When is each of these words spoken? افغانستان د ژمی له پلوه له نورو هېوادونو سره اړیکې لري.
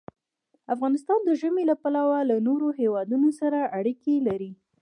افغانستان 0.73 1.19
د 1.25 1.29
ژمی 1.41 1.63
له 1.71 1.75
پلوه 1.83 2.17
له 2.29 2.35
نورو 2.47 2.67
هېوادونو 2.79 3.29
سره 3.39 3.59
اړیکې 3.79 4.15
لري. 4.27 4.51